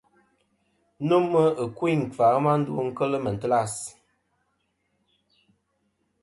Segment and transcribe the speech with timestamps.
[1.07, 3.73] Nomɨ ɨkuyn ;kfà a ma ndo kel màtlas.